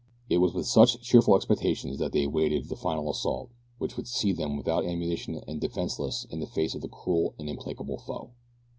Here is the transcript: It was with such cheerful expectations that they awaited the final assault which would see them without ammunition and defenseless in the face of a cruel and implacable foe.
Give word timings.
It 0.29 0.39
was 0.39 0.55
with 0.55 0.65
such 0.65 0.99
cheerful 1.03 1.35
expectations 1.35 1.99
that 1.99 2.11
they 2.11 2.23
awaited 2.23 2.65
the 2.69 2.75
final 2.75 3.11
assault 3.11 3.51
which 3.77 3.97
would 3.97 4.07
see 4.07 4.31
them 4.33 4.57
without 4.57 4.83
ammunition 4.83 5.39
and 5.47 5.61
defenseless 5.61 6.25
in 6.31 6.39
the 6.39 6.47
face 6.47 6.73
of 6.73 6.83
a 6.83 6.87
cruel 6.87 7.35
and 7.37 7.47
implacable 7.47 7.99
foe. 7.99 8.31